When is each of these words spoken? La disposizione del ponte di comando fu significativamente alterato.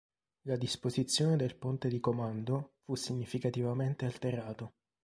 La 0.45 0.55
disposizione 0.55 1.35
del 1.35 1.55
ponte 1.55 1.87
di 1.87 1.99
comando 1.99 2.77
fu 2.81 2.95
significativamente 2.95 4.03
alterato. 4.05 4.73